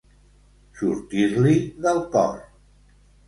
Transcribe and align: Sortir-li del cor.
Sortir-li 0.79 1.53
del 1.87 2.01
cor. 2.17 2.35